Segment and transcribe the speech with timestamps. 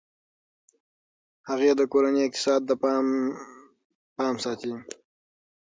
[1.49, 2.61] هغې د کورني اقتصاد
[4.17, 4.73] پام ساتي.